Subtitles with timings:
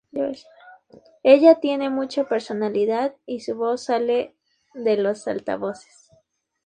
[1.21, 4.35] Ella tiene mucha personalidad y su voz sale
[4.73, 6.09] de los altavoces.